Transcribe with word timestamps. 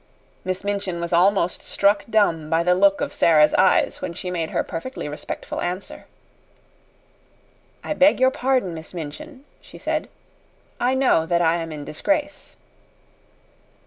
Miss 0.43 0.63
Minchin 0.63 0.99
was 0.99 1.13
almost 1.13 1.61
struck 1.61 2.05
dumb 2.09 2.49
by 2.49 2.63
the 2.63 2.73
look 2.73 3.01
of 3.01 3.13
Sara's 3.13 3.53
eyes 3.53 4.01
when 4.01 4.15
she 4.15 4.31
made 4.31 4.49
her 4.49 4.63
perfectly 4.63 5.07
respectful 5.07 5.61
answer. 5.61 6.07
"I 7.83 7.93
beg 7.93 8.19
your 8.19 8.31
pardon, 8.31 8.73
Miss 8.73 8.95
Minchin," 8.95 9.45
she 9.61 9.77
said; 9.77 10.09
"I 10.79 10.95
know 10.95 11.27
that 11.27 11.43
I 11.43 11.57
am 11.57 11.71
in 11.71 11.85
disgrace." 11.85 12.57